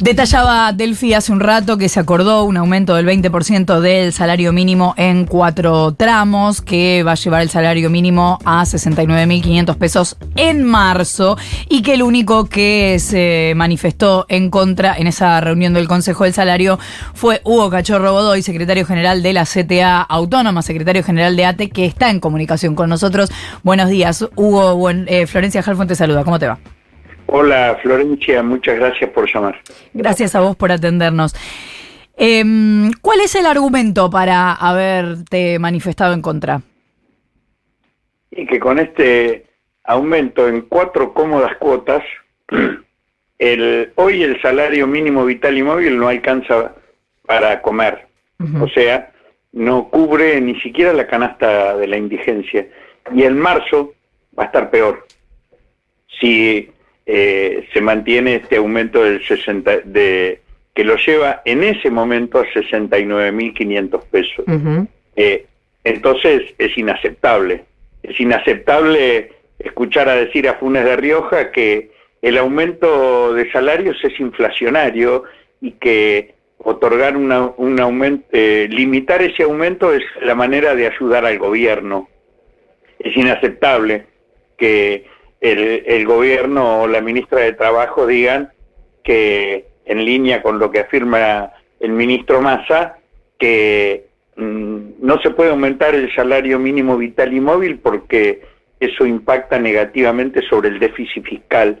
Detallaba 0.00 0.72
Delphi 0.72 1.12
hace 1.12 1.32
un 1.32 1.40
rato 1.40 1.76
que 1.76 1.88
se 1.88 1.98
acordó 1.98 2.44
un 2.44 2.56
aumento 2.56 2.94
del 2.94 3.04
20% 3.04 3.80
del 3.80 4.12
salario 4.12 4.52
mínimo 4.52 4.94
en 4.96 5.24
cuatro 5.24 5.92
tramos, 5.92 6.62
que 6.62 7.02
va 7.02 7.12
a 7.12 7.14
llevar 7.16 7.42
el 7.42 7.50
salario 7.50 7.90
mínimo 7.90 8.38
a 8.44 8.62
69.500 8.62 9.76
pesos 9.76 10.16
en 10.36 10.62
marzo, 10.62 11.36
y 11.68 11.82
que 11.82 11.94
el 11.94 12.04
único 12.04 12.44
que 12.44 13.00
se 13.00 13.54
manifestó 13.56 14.24
en 14.28 14.50
contra 14.50 14.96
en 14.96 15.08
esa 15.08 15.40
reunión 15.40 15.74
del 15.74 15.88
Consejo 15.88 16.22
del 16.22 16.32
Salario 16.32 16.78
fue 17.12 17.40
Hugo 17.42 17.68
Cachorro 17.68 18.12
Godoy, 18.12 18.42
secretario 18.42 18.86
general 18.86 19.20
de 19.20 19.32
la 19.32 19.46
CTA 19.46 20.00
Autónoma, 20.02 20.62
secretario 20.62 21.02
general 21.02 21.34
de 21.34 21.44
ATE, 21.44 21.70
que 21.70 21.86
está 21.86 22.08
en 22.10 22.20
comunicación 22.20 22.76
con 22.76 22.88
nosotros. 22.88 23.30
Buenos 23.64 23.88
días, 23.88 24.24
Hugo. 24.36 24.90
Eh, 24.90 25.26
Florencia 25.26 25.60
Jalfón 25.60 25.92
saluda. 25.96 26.22
¿Cómo 26.22 26.38
te 26.38 26.46
va? 26.46 26.60
Hola 27.30 27.78
Florencia, 27.82 28.42
muchas 28.42 28.76
gracias 28.76 29.10
por 29.10 29.30
llamar. 29.30 29.60
Gracias 29.92 30.34
a 30.34 30.40
vos 30.40 30.56
por 30.56 30.72
atendernos. 30.72 31.34
Em, 32.16 32.90
¿Cuál 33.02 33.20
es 33.20 33.34
el 33.34 33.44
argumento 33.44 34.08
para 34.08 34.54
haberte 34.54 35.58
manifestado 35.58 36.14
en 36.14 36.22
contra? 36.22 36.62
Y 38.30 38.46
que 38.46 38.58
con 38.58 38.78
este 38.78 39.44
aumento 39.84 40.48
en 40.48 40.62
cuatro 40.62 41.12
cómodas 41.12 41.54
cuotas, 41.58 42.02
el, 43.38 43.92
hoy 43.96 44.22
el 44.22 44.40
salario 44.40 44.86
mínimo 44.86 45.26
vital 45.26 45.58
y 45.58 45.62
móvil 45.62 45.98
no 45.98 46.08
alcanza 46.08 46.74
para 47.26 47.60
comer. 47.60 48.08
O 48.60 48.68
sea, 48.68 49.12
no 49.52 49.90
cubre 49.90 50.40
ni 50.40 50.58
siquiera 50.60 50.92
la 50.94 51.06
canasta 51.06 51.76
de 51.76 51.88
la 51.88 51.98
indigencia. 51.98 52.68
Y 53.12 53.24
en 53.24 53.38
marzo 53.38 53.92
va 54.38 54.44
a 54.44 54.46
estar 54.46 54.70
peor. 54.70 55.06
Si 56.20 56.70
eh, 57.10 57.66
se 57.72 57.80
mantiene 57.80 58.34
este 58.34 58.56
aumento 58.56 59.02
del 59.02 59.24
60, 59.26 59.78
de, 59.86 60.42
que 60.74 60.84
lo 60.84 60.96
lleva 60.96 61.40
en 61.46 61.64
ese 61.64 61.90
momento 61.90 62.38
a 62.38 62.44
69.500 62.44 64.02
pesos. 64.10 64.44
Eh, 65.16 65.46
entonces 65.84 66.42
es 66.58 66.76
inaceptable. 66.76 67.64
Es 68.02 68.20
inaceptable 68.20 69.32
escuchar 69.58 70.10
a 70.10 70.16
decir 70.16 70.50
a 70.50 70.54
Funes 70.56 70.84
de 70.84 70.96
Rioja 70.96 71.50
que 71.50 71.92
el 72.20 72.36
aumento 72.36 73.32
de 73.32 73.50
salarios 73.52 73.96
es 74.04 74.20
inflacionario 74.20 75.24
y 75.62 75.72
que 75.72 76.34
otorgar 76.58 77.16
un 77.16 77.80
aumento, 77.80 78.26
eh, 78.32 78.68
limitar 78.70 79.22
ese 79.22 79.44
aumento 79.44 79.94
es 79.94 80.02
la 80.20 80.34
manera 80.34 80.74
de 80.74 80.88
ayudar 80.88 81.24
al 81.24 81.38
gobierno. 81.38 82.06
Es 82.98 83.16
inaceptable 83.16 84.04
que 84.58 85.06
el, 85.40 86.06
gobierno 86.06 86.82
o 86.82 86.88
la 86.88 87.00
ministra 87.00 87.40
de 87.40 87.52
Trabajo 87.52 88.06
digan 88.06 88.52
que, 89.04 89.66
en 89.84 90.04
línea 90.04 90.42
con 90.42 90.58
lo 90.58 90.70
que 90.70 90.80
afirma 90.80 91.52
el 91.80 91.90
ministro 91.92 92.40
Massa, 92.40 92.98
que 93.38 94.06
mm, 94.36 94.78
no 95.00 95.20
se 95.20 95.30
puede 95.30 95.50
aumentar 95.50 95.94
el 95.94 96.14
salario 96.14 96.58
mínimo 96.58 96.96
vital 96.96 97.32
y 97.32 97.40
móvil 97.40 97.78
porque 97.78 98.42
eso 98.80 99.06
impacta 99.06 99.58
negativamente 99.58 100.42
sobre 100.42 100.68
el 100.70 100.78
déficit 100.78 101.24
fiscal. 101.24 101.80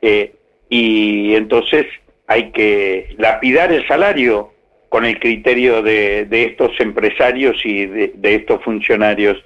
Eh, 0.00 0.34
y 0.68 1.34
entonces 1.34 1.86
hay 2.26 2.50
que 2.52 3.14
lapidar 3.18 3.72
el 3.72 3.86
salario 3.86 4.52
con 4.88 5.04
el 5.04 5.18
criterio 5.18 5.82
de, 5.82 6.26
estos 6.30 6.70
empresarios 6.78 7.56
y 7.64 7.86
de, 7.86 8.34
estos 8.34 8.62
funcionarios. 8.62 9.42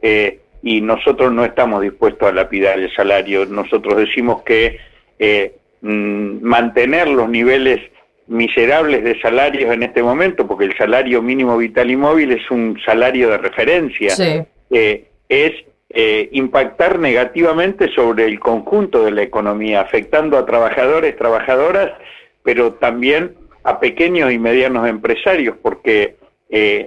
Eh, 0.00 0.38
y 0.62 0.80
nosotros 0.80 1.32
no 1.32 1.44
estamos 1.44 1.82
dispuestos 1.82 2.28
a 2.28 2.32
lapidar 2.32 2.78
el 2.78 2.94
salario. 2.94 3.44
Nosotros 3.46 3.96
decimos 3.96 4.42
que 4.42 4.78
eh, 5.18 5.56
mm, 5.80 6.40
mantener 6.40 7.08
los 7.08 7.28
niveles 7.28 7.80
miserables 8.28 9.02
de 9.02 9.20
salarios 9.20 9.74
en 9.74 9.82
este 9.82 10.02
momento, 10.02 10.46
porque 10.46 10.66
el 10.66 10.76
salario 10.76 11.20
mínimo 11.20 11.56
vital 11.56 11.90
y 11.90 11.96
móvil 11.96 12.32
es 12.32 12.48
un 12.50 12.78
salario 12.86 13.28
de 13.30 13.38
referencia, 13.38 14.14
eh, 14.70 15.08
es 15.28 15.52
eh, 15.90 16.28
impactar 16.32 16.98
negativamente 17.00 17.92
sobre 17.92 18.24
el 18.24 18.38
conjunto 18.38 19.04
de 19.04 19.10
la 19.10 19.22
economía, 19.22 19.80
afectando 19.80 20.38
a 20.38 20.46
trabajadores, 20.46 21.16
trabajadoras, 21.16 21.92
pero 22.44 22.74
también 22.74 23.34
a 23.64 23.80
pequeños 23.80 24.32
y 24.32 24.38
medianos 24.38 24.88
empresarios, 24.88 25.56
porque 25.60 26.16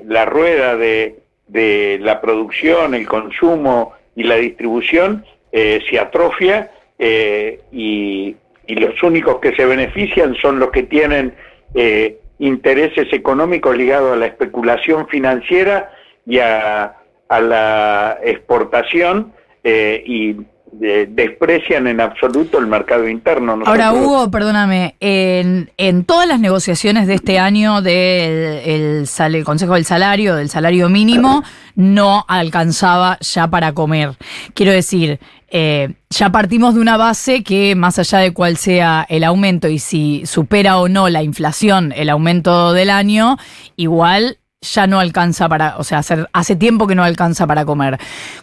la 0.05 0.25
rueda 0.25 0.75
de 0.77 1.24
de 1.47 1.99
la 2.01 2.21
producción, 2.21 2.95
el 2.95 3.07
consumo 3.07 3.93
y 4.15 4.23
la 4.23 4.35
distribución 4.35 5.25
eh, 5.51 5.81
se 5.89 5.99
atrofia 5.99 6.71
eh, 6.97 7.59
y, 7.71 8.35
los 8.67 9.01
únicos 9.03 9.39
que 9.39 9.55
se 9.55 9.63
benefician 9.63 10.35
son 10.41 10.57
los 10.57 10.71
que 10.71 10.83
tienen 10.83 11.35
eh, 11.75 12.17
intereses 12.39 13.13
económicos 13.13 13.77
ligados 13.77 14.13
a 14.13 14.15
la 14.15 14.25
especulación 14.25 15.07
financiera 15.07 15.91
y 16.25 16.39
a, 16.39 16.95
a 17.29 17.39
la 17.41 18.17
exportación 18.23 19.33
y 19.63 20.35
desprecian 20.79 21.87
en 21.87 22.01
absoluto 22.01 22.59
el 22.59 22.67
mercado 22.67 23.07
interno. 23.07 23.59
Ahora, 23.65 23.93
Hugo, 23.93 24.29
perdóname, 24.29 24.95
en, 24.99 25.71
en, 25.77 26.03
todas 26.03 26.27
las 26.27 26.39
negociaciones 26.39 27.07
de 27.07 27.15
este 27.15 27.39
año 27.39 27.81
del 27.81 29.07
el, 29.17 29.43
Consejo 29.45 29.75
del 29.75 29.85
Salario, 29.85 30.35
del 30.35 30.49
salario 30.49 30.89
mínimo, 30.89 31.43
no 31.75 32.25
alcanzaba 32.27 33.17
ya 33.21 33.47
para 33.47 33.73
comer. 33.73 34.17
Quiero 34.53 34.71
decir, 34.71 35.19
eh, 35.49 35.93
ya 36.09 36.31
partimos 36.31 36.75
de 36.75 36.81
una 36.81 36.97
base 36.97 37.43
que 37.43 37.75
más 37.75 37.97
allá 37.97 38.19
de 38.19 38.33
cuál 38.33 38.57
sea 38.57 39.05
el 39.07 39.23
aumento 39.23 39.69
y 39.69 39.79
si 39.79 40.25
supera 40.25 40.77
o 40.77 40.89
no 40.89 41.07
la 41.07 41.23
inflación 41.23 41.93
el 41.95 42.09
aumento 42.09 42.73
del 42.73 42.89
año, 42.89 43.37
igual 43.77 44.39
ya 44.61 44.87
no 44.87 44.99
alcanza 44.99 45.47
para, 45.47 45.77
o 45.77 45.83
sea, 45.83 46.01
hace 46.33 46.55
tiempo 46.55 46.87
que 46.87 46.95
no 46.95 47.03
alcanza 47.03 47.47
para 47.47 47.65
comer. 47.65 47.97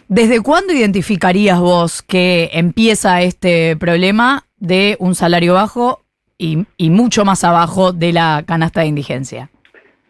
¿Desde 0.07 0.41
cuándo 0.41 0.73
identificarías 0.73 1.59
vos 1.59 2.01
que 2.01 2.49
empieza 2.53 3.21
este 3.21 3.75
problema 3.77 4.45
de 4.57 4.95
un 4.99 5.15
salario 5.15 5.53
bajo 5.55 6.01
y, 6.37 6.65
mucho 6.89 7.23
más 7.23 7.43
abajo 7.43 7.93
de 7.93 8.11
la 8.11 8.43
canasta 8.45 8.81
de 8.81 8.87
indigencia? 8.87 9.49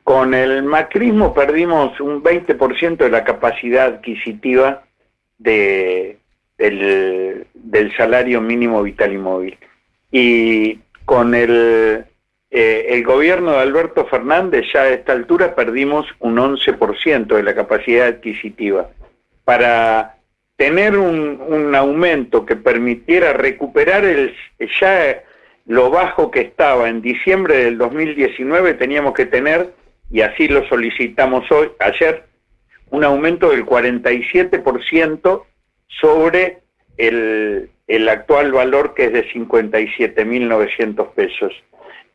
Con 0.03 0.33
el 0.33 0.63
macrismo 0.63 1.33
perdimos 1.33 1.99
un 1.99 2.23
20% 2.23 2.97
de 2.97 3.09
la 3.09 3.23
capacidad 3.23 3.85
adquisitiva 3.85 4.83
de, 5.37 6.17
del, 6.57 7.47
del 7.53 7.95
salario 7.95 8.41
mínimo 8.41 8.81
vital 8.83 9.13
y 9.13 9.17
móvil. 9.17 9.57
Y 10.11 10.79
con 11.05 11.35
el 11.35 12.05
eh, 12.55 12.93
el 12.93 13.03
gobierno 13.03 13.53
de 13.53 13.61
Alberto 13.61 14.05
Fernández 14.05 14.67
ya 14.71 14.81
a 14.81 14.89
esta 14.89 15.11
altura 15.11 15.55
perdimos 15.55 16.05
un 16.19 16.37
11% 16.37 17.25
de 17.25 17.41
la 17.41 17.55
capacidad 17.55 18.05
adquisitiva. 18.05 18.91
Para 19.43 20.17
tener 20.55 20.95
un, 20.95 21.73
aumento 21.73 22.45
que 22.45 22.55
permitiera 22.55 23.33
recuperar 23.33 24.05
el, 24.05 24.35
ya 24.79 25.23
lo 25.65 25.89
bajo 25.89 26.29
que 26.29 26.41
estaba 26.41 26.89
en 26.89 27.01
diciembre 27.01 27.57
del 27.57 27.79
2019, 27.79 28.75
teníamos 28.75 29.15
que 29.15 29.25
tener, 29.25 29.73
y 30.11 30.21
así 30.21 30.47
lo 30.47 30.63
solicitamos 30.67 31.51
hoy, 31.51 31.71
ayer, 31.79 32.25
un 32.91 33.03
aumento 33.03 33.49
del 33.49 33.65
47% 33.65 35.43
sobre 35.87 36.59
el, 36.97 37.71
el 37.87 38.09
actual 38.09 38.51
valor 38.51 38.93
que 38.93 39.05
es 39.05 39.13
de 39.13 39.27
57.900 39.31 41.13
pesos. 41.15 41.51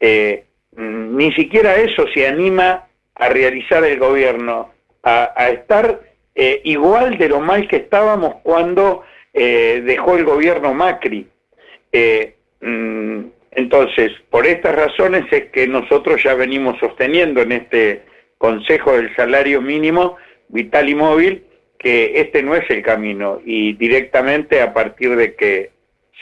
Eh, 0.00 0.44
ni 0.76 1.32
siquiera 1.32 1.76
eso 1.76 2.06
se 2.14 2.26
anima 2.26 2.86
a 3.14 3.28
realizar 3.28 3.84
el 3.84 3.98
gobierno, 3.98 4.70
a, 5.02 5.48
estar 5.48 6.00
eh, 6.34 6.60
igual 6.64 7.18
de 7.18 7.28
lo 7.28 7.40
mal 7.40 7.66
que 7.66 7.76
estábamos 7.76 8.36
cuando 8.42 9.02
eh, 9.32 9.82
dejó 9.84 10.16
el 10.16 10.24
gobierno 10.24 10.74
Macri. 10.74 11.26
Mm, 12.60 13.20
entonces, 13.52 14.12
por 14.30 14.46
estas 14.46 14.74
razones 14.74 15.24
es 15.32 15.46
que 15.50 15.66
nosotros 15.66 16.22
ya 16.22 16.34
venimos 16.34 16.78
sosteniendo 16.78 17.42
en 17.42 17.52
este 17.52 18.02
Consejo 18.36 18.96
del 18.96 19.14
Salario 19.16 19.60
Mínimo 19.60 20.16
Vital 20.48 20.88
y 20.88 20.94
Móvil 20.94 21.44
que 21.78 22.20
este 22.20 22.42
no 22.42 22.54
es 22.54 22.68
el 22.70 22.82
camino 22.82 23.40
y 23.44 23.74
directamente 23.74 24.60
a 24.60 24.74
partir 24.74 25.14
de 25.14 25.34
que 25.36 25.70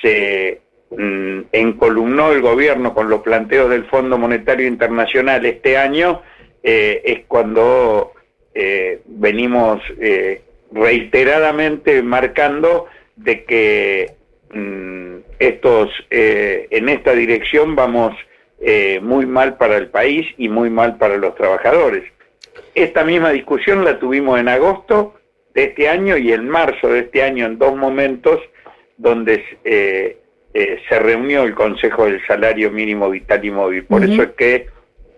se 0.03 0.61
Mm, 0.91 1.41
encolumnó 1.51 2.31
el 2.31 2.41
gobierno 2.41 2.95
con 2.95 3.11
los 3.11 3.23
planteos 3.23 3.69
del 3.69 3.87
Fondo 3.87 4.19
Monetario 4.19 4.69
Internacional 4.69 5.45
este 5.45 5.77
año, 5.77 6.23
eh, 6.63 7.03
es 7.05 7.25
cuando 7.27 8.13
eh, 8.55 9.01
venimos 9.05 9.83
eh, 10.01 10.43
reiteradamente 10.71 12.03
marcando 12.03 12.87
de 13.17 13.45
que 13.45 14.13
mm, 14.53 15.17
estos 15.41 15.91
en 16.09 16.89
esta 16.89 17.13
dirección 17.13 17.75
vamos 17.75 18.15
muy 19.03 19.27
mal 19.27 19.59
para 19.59 19.77
el 19.77 19.89
país 19.89 20.27
y 20.39 20.49
muy 20.49 20.71
mal 20.71 20.97
para 20.97 21.19
los 21.19 21.35
trabajadores. 21.35 22.05
esta 22.75 23.05
misma 23.05 23.31
discusión 23.31 23.85
la 23.85 23.99
tuvimos 23.99 24.41
en 24.41 24.49
agosto 24.49 25.15
de 25.53 25.65
este 25.65 25.91
año 25.91 26.17
y 26.17 26.33
en 26.33 26.49
marzo 26.49 26.89
de 26.89 27.01
este 27.01 27.23
año 27.23 27.45
en 27.45 27.59
dos 27.59 27.77
momentos 27.77 28.41
donde 28.97 29.45
eh, 30.59 30.81
se 30.89 30.99
reunió 30.99 31.43
el 31.43 31.55
Consejo 31.55 32.07
del 32.07 32.27
Salario 32.27 32.71
Mínimo 32.71 33.11
Vital 33.11 33.45
y 33.45 33.51
Móvil. 33.51 33.85
Por 33.85 34.03
eso 34.03 34.23
es 34.23 34.31
que 34.39 34.69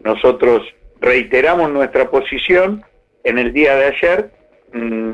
nosotros 0.03 0.63
reiteramos 1.01 1.71
nuestra 1.71 2.11
posición 2.11 2.83
en 3.23 3.39
el 3.39 3.53
día 3.53 3.77
de 3.77 3.85
ayer 3.85 4.31
mm, 4.73 5.11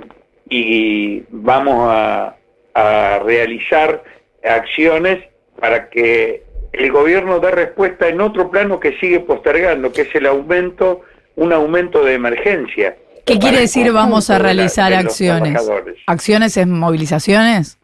y 0.48 1.24
vamos 1.28 1.90
a, 1.90 2.36
a 2.72 3.18
realizar 3.18 4.02
acciones 4.42 5.22
para 5.60 5.90
que 5.90 6.42
el 6.72 6.90
gobierno 6.90 7.38
dé 7.38 7.50
respuesta 7.50 8.08
en 8.08 8.22
otro 8.22 8.50
plano 8.50 8.80
que 8.80 8.98
sigue 9.00 9.20
postergando, 9.20 9.92
que 9.92 10.02
es 10.02 10.14
el 10.14 10.24
aumento, 10.24 11.02
un 11.36 11.52
aumento 11.52 12.02
de 12.02 12.14
emergencia. 12.14 12.96
¿Qué 13.26 13.38
quiere 13.38 13.60
decir 13.60 13.92
vamos 13.92 14.30
a 14.30 14.38
realizar 14.38 14.94
acciones? 14.94 15.60
¿Acciones 16.06 16.56
en 16.56 16.70
movilizaciones? 16.70 17.78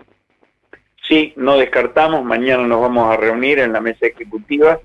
Sí, 1.11 1.33
no 1.35 1.57
descartamos, 1.57 2.25
mañana 2.25 2.65
nos 2.69 2.83
vamos 2.83 3.13
a 3.13 3.17
reunir 3.17 3.59
en 3.59 3.73
la 3.73 3.81
mesa 3.81 4.07
ejecutiva, 4.07 4.79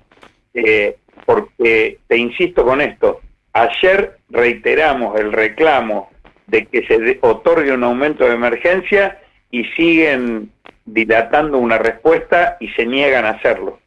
eh, 0.54 0.96
porque 1.24 1.98
te 2.08 2.16
insisto 2.16 2.64
con 2.64 2.80
esto, 2.80 3.20
ayer 3.52 4.18
reiteramos 4.28 5.20
el 5.20 5.30
reclamo 5.30 6.10
de 6.48 6.66
que 6.66 6.84
se 6.84 7.20
otorgue 7.20 7.72
un 7.72 7.84
aumento 7.84 8.24
de 8.24 8.34
emergencia 8.34 9.20
y 9.52 9.66
siguen 9.76 10.50
dilatando 10.86 11.58
una 11.58 11.78
respuesta 11.78 12.56
y 12.60 12.68
se 12.68 12.86
niegan 12.86 13.24
a 13.24 13.30
hacerlo. 13.30 13.80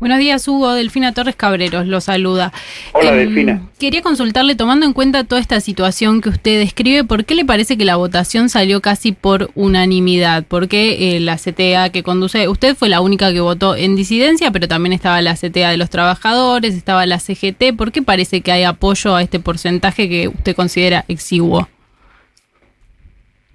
Buenos 0.00 0.18
días, 0.18 0.46
Hugo. 0.48 0.74
Delfina 0.74 1.12
Torres 1.12 1.36
Cabreros 1.36 1.86
lo 1.86 2.00
saluda. 2.00 2.52
Hola, 2.92 3.10
em, 3.10 3.16
Delfina. 3.18 3.62
Quería 3.78 4.02
consultarle, 4.02 4.56
tomando 4.56 4.84
en 4.86 4.92
cuenta 4.92 5.24
toda 5.24 5.40
esta 5.40 5.60
situación 5.60 6.20
que 6.20 6.30
usted 6.30 6.58
describe, 6.58 7.04
¿por 7.04 7.24
qué 7.24 7.34
le 7.34 7.44
parece 7.44 7.76
que 7.78 7.84
la 7.84 7.96
votación 7.96 8.48
salió 8.48 8.80
casi 8.80 9.12
por 9.12 9.50
unanimidad? 9.54 10.44
Porque 10.48 11.16
eh, 11.16 11.20
la 11.20 11.36
CTA 11.36 11.90
que 11.90 12.02
conduce, 12.02 12.48
usted 12.48 12.74
fue 12.74 12.88
la 12.88 13.00
única 13.00 13.32
que 13.32 13.40
votó 13.40 13.76
en 13.76 13.94
disidencia, 13.94 14.50
pero 14.50 14.66
también 14.66 14.92
estaba 14.92 15.22
la 15.22 15.34
CTA 15.34 15.70
de 15.70 15.76
los 15.76 15.90
trabajadores, 15.90 16.74
estaba 16.74 17.06
la 17.06 17.18
CGT. 17.20 17.76
¿Por 17.76 17.92
qué 17.92 18.02
parece 18.02 18.40
que 18.40 18.50
hay 18.50 18.64
apoyo 18.64 19.14
a 19.14 19.22
este 19.22 19.38
porcentaje 19.38 20.08
que 20.08 20.28
usted 20.28 20.56
considera 20.56 21.04
exiguo? 21.08 21.68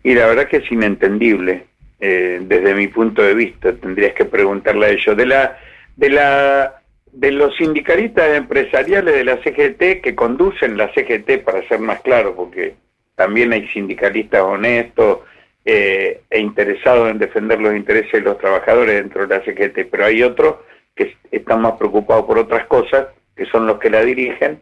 Y 0.03 0.13
la 0.13 0.27
verdad 0.27 0.47
que 0.47 0.57
es 0.57 0.71
inentendible 0.71 1.72
eh, 1.99 2.39
desde 2.41 2.75
mi 2.75 2.87
punto 2.87 3.21
de 3.21 3.33
vista, 3.33 3.73
tendrías 3.73 4.13
que 4.13 4.25
preguntarle 4.25 4.85
a 4.85 4.89
ellos. 4.89 5.15
De 5.15 5.25
la, 5.25 5.57
de 5.95 6.09
la, 6.09 6.81
de 7.11 7.31
los 7.31 7.55
sindicalistas 7.55 8.35
empresariales 8.35 9.13
de 9.13 9.23
la 9.23 9.37
CGT 9.37 10.01
que 10.01 10.15
conducen 10.15 10.77
la 10.77 10.91
CGT, 10.93 11.43
para 11.43 11.67
ser 11.67 11.79
más 11.79 12.01
claro, 12.01 12.35
porque 12.35 12.75
también 13.15 13.53
hay 13.53 13.67
sindicalistas 13.69 14.41
honestos 14.41 15.19
eh, 15.65 16.21
e 16.29 16.39
interesados 16.39 17.09
en 17.09 17.19
defender 17.19 17.59
los 17.61 17.75
intereses 17.75 18.11
de 18.11 18.21
los 18.21 18.37
trabajadores 18.37 18.95
dentro 18.95 19.25
de 19.25 19.37
la 19.37 19.45
CGT, 19.45 19.89
pero 19.89 20.05
hay 20.05 20.23
otros 20.23 20.55
que 20.95 21.15
están 21.31 21.61
más 21.61 21.73
preocupados 21.73 22.25
por 22.25 22.37
otras 22.37 22.65
cosas, 22.67 23.07
que 23.35 23.45
son 23.45 23.65
los 23.65 23.79
que 23.79 23.89
la 23.89 24.03
dirigen. 24.03 24.61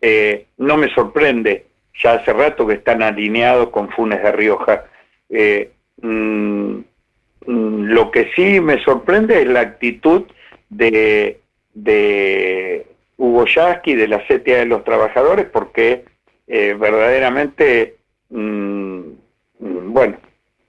Eh, 0.00 0.46
no 0.58 0.76
me 0.76 0.92
sorprende, 0.92 1.66
ya 2.02 2.14
hace 2.14 2.32
rato 2.32 2.66
que 2.66 2.74
están 2.74 3.02
alineados 3.02 3.70
con 3.70 3.90
Funes 3.90 4.22
de 4.22 4.32
Rioja. 4.32 4.84
Eh, 5.30 5.70
Mm, 6.04 6.84
mm, 7.46 7.84
lo 7.86 8.10
que 8.10 8.30
sí 8.36 8.60
me 8.60 8.78
sorprende 8.84 9.40
es 9.40 9.48
la 9.48 9.60
actitud 9.60 10.24
de, 10.68 11.40
de 11.72 12.86
Hugo 13.16 13.46
Yasky, 13.46 13.94
de 13.94 14.08
la 14.08 14.18
CTA 14.26 14.58
de 14.58 14.66
los 14.66 14.84
trabajadores, 14.84 15.46
porque 15.46 16.04
eh, 16.46 16.76
verdaderamente, 16.78 17.96
mm, 18.28 19.00
bueno, 19.58 20.18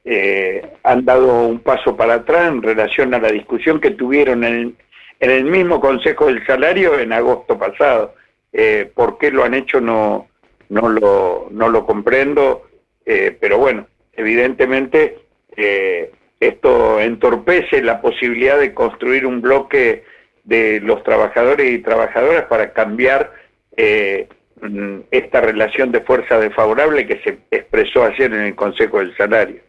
eh, 0.05 0.71
han 0.83 1.03
dado 1.03 1.47
un 1.47 1.59
paso 1.59 1.97
para 1.97 2.13
atrás 2.13 2.47
en 2.53 2.61
relación 2.61 3.13
a 3.13 3.19
la 3.19 3.29
discusión 3.29 3.81
que 3.81 3.91
tuvieron 3.91 4.45
en, 4.45 4.77
en 5.19 5.31
el 5.31 5.43
mismo 5.43 5.81
Consejo 5.81 6.27
del 6.27 6.45
Salario 6.45 6.97
en 6.97 7.11
agosto 7.11 7.57
pasado. 7.57 8.15
Eh, 8.53 8.89
¿Por 8.95 9.17
qué 9.17 9.31
lo 9.31 9.43
han 9.43 9.53
hecho? 9.53 9.81
No, 9.81 10.29
no, 10.69 10.87
lo, 10.87 11.49
no 11.51 11.67
lo 11.67 11.85
comprendo, 11.85 12.67
eh, 13.05 13.35
pero 13.37 13.57
bueno, 13.57 13.85
evidentemente 14.13 15.24
eh, 15.57 16.11
esto 16.39 16.99
entorpece 16.99 17.81
la 17.81 18.01
posibilidad 18.01 18.59
de 18.59 18.73
construir 18.73 19.25
un 19.25 19.41
bloque 19.41 20.03
de 20.43 20.79
los 20.81 21.03
trabajadores 21.03 21.71
y 21.71 21.79
trabajadoras 21.79 22.43
para 22.45 22.71
cambiar 22.73 23.31
eh, 23.77 24.27
mm, 24.61 24.99
esta 25.11 25.41
relación 25.41 25.91
de 25.91 26.01
fuerza 26.01 26.37
desfavorable 26.39 27.07
que 27.07 27.19
se 27.23 27.39
expresó 27.51 28.03
ayer 28.03 28.31
en 28.33 28.41
el 28.41 28.55
Consejo 28.55 28.99
del 28.99 29.15
Salario. 29.17 29.61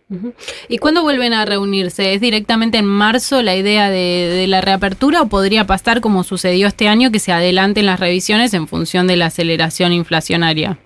¿Y 0.69 0.79
cuándo 0.79 1.03
vuelven 1.03 1.33
a 1.33 1.45
reunirse? 1.45 2.13
¿Es 2.15 2.21
directamente 2.21 2.79
en 2.79 2.87
marzo 2.87 3.43
la 3.43 3.57
idea 3.57 3.91
de, 3.91 4.31
de, 4.31 4.47
la 4.47 4.61
reapertura 4.61 5.23
o 5.23 5.29
podría 5.29 5.67
pasar 5.67 6.01
como 6.01 6.23
sucedió 6.23 6.69
este 6.69 6.89
año 6.89 7.11
que 7.11 7.19
se 7.19 7.33
adelanten 7.33 7.87
las 7.87 7.99
revisiones 7.99 8.55
en 8.55 8.69
función 8.69 9.07
de 9.07 9.17
la 9.17 9.27
aceleración 9.27 9.93
inflacionaria? 9.93 10.79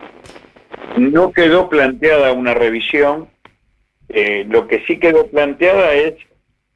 No 0.97 1.33
quedó 1.33 1.69
planteada 1.69 2.33
una 2.33 2.55
revisión, 2.55 3.29
eh, 4.11 4.45
lo 4.49 4.67
que 4.67 4.85
sí 4.87 4.99
quedó 4.99 5.27
planteada 5.29 5.93
es 5.95 6.15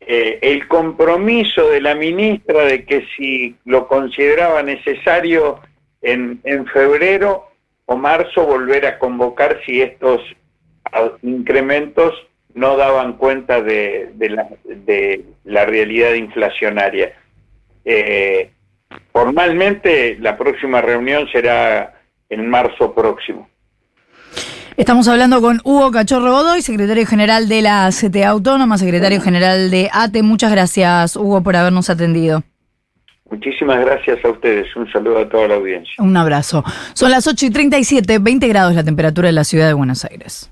eh, 0.00 0.38
el 0.42 0.68
compromiso 0.68 1.68
de 1.70 1.80
la 1.80 1.94
ministra 1.94 2.64
de 2.64 2.84
que 2.84 3.06
si 3.16 3.56
lo 3.64 3.88
consideraba 3.88 4.62
necesario 4.62 5.60
en, 6.02 6.40
en 6.44 6.66
febrero 6.66 7.48
o 7.86 7.96
marzo 7.96 8.46
volver 8.46 8.86
a 8.86 8.98
convocar 8.98 9.60
si 9.64 9.82
estos 9.82 10.20
incrementos 11.22 12.14
no 12.54 12.76
daban 12.76 13.14
cuenta 13.14 13.60
de, 13.60 14.12
la, 14.18 14.48
de 14.64 15.24
la, 15.44 15.64
realidad 15.66 16.14
inflacionaria. 16.14 17.12
Eh, 17.84 18.50
formalmente 19.12 20.16
la 20.20 20.38
próxima 20.38 20.80
reunión 20.80 21.28
será 21.32 22.00
en 22.28 22.48
marzo 22.48 22.94
próximo. 22.94 23.48
Estamos 24.76 25.06
hablando 25.06 25.40
con 25.40 25.60
Hugo 25.62 25.92
Cachorro 25.92 26.32
Godoy, 26.32 26.60
secretario 26.60 27.06
general 27.06 27.48
de 27.48 27.62
la 27.62 27.88
CTA 27.90 28.30
Autónoma, 28.30 28.76
secretario 28.76 29.20
general 29.20 29.70
de 29.70 29.88
ATE. 29.92 30.24
Muchas 30.24 30.50
gracias, 30.50 31.14
Hugo, 31.14 31.42
por 31.44 31.54
habernos 31.54 31.90
atendido. 31.90 32.42
Muchísimas 33.30 33.78
gracias 33.80 34.24
a 34.24 34.30
ustedes. 34.30 34.74
Un 34.74 34.90
saludo 34.90 35.20
a 35.20 35.28
toda 35.28 35.46
la 35.46 35.54
audiencia. 35.54 35.94
Un 35.98 36.16
abrazo. 36.16 36.64
Son 36.92 37.10
las 37.10 37.26
8 37.26 37.46
y 37.46 37.50
37, 37.50 38.18
20 38.18 38.48
grados 38.48 38.74
la 38.74 38.82
temperatura 38.82 39.28
en 39.28 39.36
la 39.36 39.44
ciudad 39.44 39.68
de 39.68 39.74
Buenos 39.74 40.04
Aires. 40.04 40.50